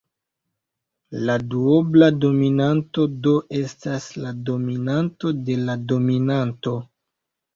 La 1.29 1.33
duobla 1.53 2.07
dominanto 2.23 3.05
do 3.27 3.33
estas 3.61 4.07
la 4.23 4.31
dominanto 4.49 5.35
de 5.51 5.59
la 5.67 5.77
dominanto. 5.93 6.75